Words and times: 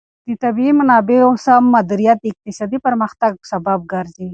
د 0.27 0.29
طبیعي 0.43 0.73
منابعو 0.79 1.31
سم 1.45 1.63
مدیریت 1.75 2.17
د 2.21 2.25
اقتصادي 2.31 2.77
پرمختګ 2.85 3.31
سبب 3.51 3.79
ګرځي. 3.93 4.27